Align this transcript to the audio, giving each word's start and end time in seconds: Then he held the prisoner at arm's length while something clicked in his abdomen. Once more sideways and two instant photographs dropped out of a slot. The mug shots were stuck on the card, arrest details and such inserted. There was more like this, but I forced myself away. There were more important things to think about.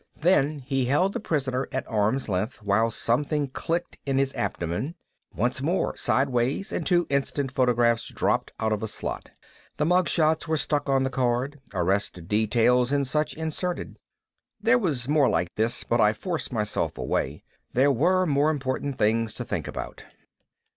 Then 0.19 0.57
he 0.65 0.85
held 0.85 1.13
the 1.13 1.19
prisoner 1.19 1.67
at 1.71 1.87
arm's 1.87 2.27
length 2.27 2.63
while 2.63 2.89
something 2.89 3.49
clicked 3.49 3.99
in 4.03 4.17
his 4.17 4.33
abdomen. 4.33 4.95
Once 5.31 5.61
more 5.61 5.95
sideways 5.95 6.71
and 6.71 6.87
two 6.87 7.05
instant 7.11 7.51
photographs 7.51 8.07
dropped 8.11 8.51
out 8.59 8.73
of 8.73 8.81
a 8.81 8.87
slot. 8.87 9.29
The 9.77 9.85
mug 9.85 10.09
shots 10.09 10.47
were 10.47 10.57
stuck 10.57 10.89
on 10.89 11.03
the 11.03 11.11
card, 11.11 11.59
arrest 11.71 12.27
details 12.27 12.91
and 12.91 13.05
such 13.05 13.35
inserted. 13.35 13.99
There 14.59 14.79
was 14.79 15.07
more 15.07 15.29
like 15.29 15.49
this, 15.55 15.83
but 15.83 16.01
I 16.01 16.13
forced 16.13 16.51
myself 16.51 16.97
away. 16.97 17.43
There 17.73 17.91
were 17.91 18.25
more 18.25 18.49
important 18.49 18.97
things 18.97 19.35
to 19.35 19.45
think 19.45 19.67
about. 19.67 20.03